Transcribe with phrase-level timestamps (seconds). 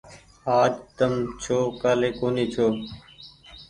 [0.59, 1.11] آج تم
[1.81, 2.67] ڪآلي ڪونيٚ ڇو۔